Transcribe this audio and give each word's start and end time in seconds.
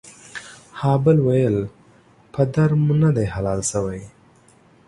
ها 0.79 0.93
بل 1.03 1.17
ويل 1.27 1.57
پر 2.33 2.45
در 2.53 2.71
مو 2.83 2.93
ندي 3.01 3.25
حلال 3.33 3.59
سوى. 3.71 4.01